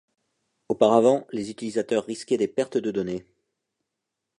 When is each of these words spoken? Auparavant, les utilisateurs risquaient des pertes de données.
Auparavant, 0.67 1.27
les 1.31 1.51
utilisateurs 1.51 2.05
risquaient 2.07 2.35
des 2.37 2.47
pertes 2.47 2.77
de 2.79 2.89
données. 2.89 3.23